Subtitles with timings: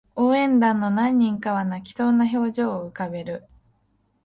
[0.15, 3.43] 応援団の何人かは泣きそうな表情を浮かべる